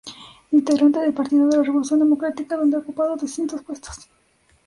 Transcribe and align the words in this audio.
Integrante 0.51 0.97
del 0.99 1.13
Partido 1.13 1.47
de 1.47 1.57
la 1.57 1.61
Revolución 1.61 1.99
Democrática, 1.99 2.57
donde 2.57 2.75
ha 2.75 2.79
ocupado 2.79 3.15
distintos 3.17 3.61
puestos. 3.61 4.09